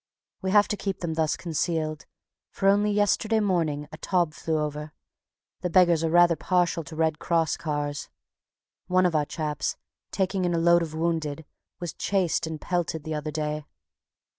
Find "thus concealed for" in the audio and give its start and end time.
1.13-2.67